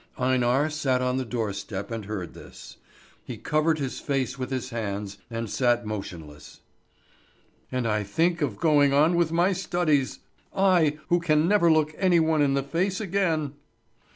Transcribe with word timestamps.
Einar 0.17 0.71
sat 0.71 0.99
on 0.99 1.17
the 1.17 1.25
doorstep 1.25 1.91
and 1.91 2.05
heard 2.05 2.33
this. 2.33 2.77
He 3.23 3.37
covered 3.37 3.77
his 3.77 3.99
face 3.99 4.35
with 4.35 4.49
his 4.49 4.71
hands, 4.71 5.19
and 5.29 5.47
sat 5.47 5.85
motionless. 5.85 6.61
"And 7.71 7.87
I 7.87 8.01
think 8.01 8.41
of 8.41 8.57
going 8.57 8.93
on 8.93 9.15
with 9.15 9.31
my 9.31 9.53
studies! 9.53 10.17
I, 10.55 10.97
who 11.09 11.19
can 11.19 11.47
never 11.47 11.71
look 11.71 11.93
any 11.99 12.19
one 12.19 12.41
in 12.41 12.55
the 12.55 12.63
face 12.63 12.99
again!" 12.99 13.53